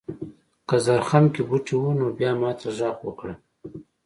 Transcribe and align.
که 0.67 0.75
زرخم 0.85 1.25
کې 1.33 1.41
بوټي 1.49 1.75
و 1.79 1.83
نو 1.99 2.05
بیا 2.17 2.31
ماته 2.41 2.69
غږ 2.77 2.97
وکړه. 3.03 3.33